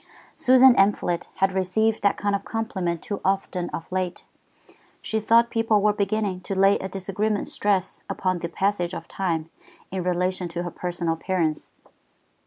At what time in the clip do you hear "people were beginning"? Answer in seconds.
5.51-6.41